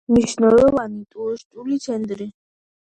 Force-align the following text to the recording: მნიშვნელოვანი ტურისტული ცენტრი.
მნიშვნელოვანი 0.11 1.03
ტურისტული 1.13 1.81
ცენტრი. 1.89 2.31